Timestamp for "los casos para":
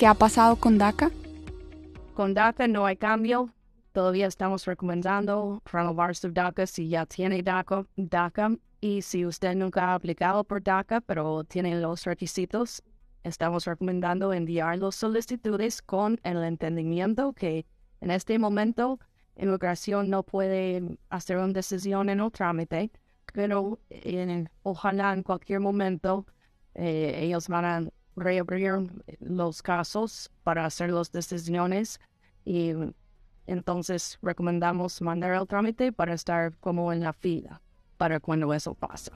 29.20-30.64